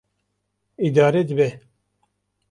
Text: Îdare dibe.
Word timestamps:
Îdare 0.77 1.21
dibe. 1.27 1.49